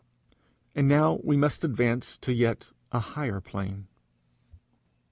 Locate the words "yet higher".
2.33-3.39